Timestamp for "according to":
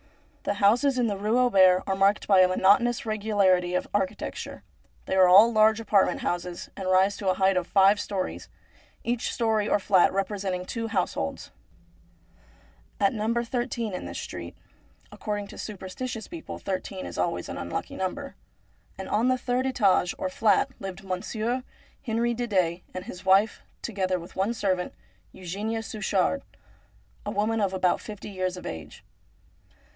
15.11-15.59